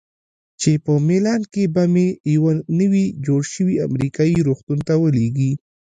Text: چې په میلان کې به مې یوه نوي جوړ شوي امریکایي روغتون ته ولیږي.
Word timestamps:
چې 0.61 0.71
په 0.85 0.93
میلان 1.07 1.41
کې 1.53 1.63
به 1.73 1.83
مې 1.93 2.07
یوه 2.35 2.53
نوي 2.79 3.05
جوړ 3.25 3.41
شوي 3.53 3.75
امریکایي 3.87 4.37
روغتون 4.47 4.79
ته 4.87 4.93
ولیږي. 5.03 5.51